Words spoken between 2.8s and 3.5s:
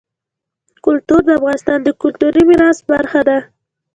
برخه ده.